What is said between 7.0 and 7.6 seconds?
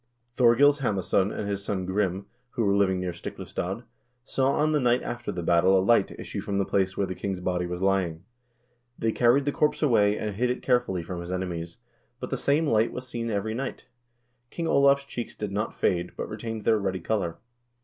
the king's